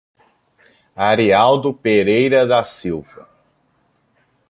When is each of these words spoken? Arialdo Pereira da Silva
Arialdo 0.97 1.71
Pereira 1.75 2.43
da 2.47 2.63
Silva 2.63 3.29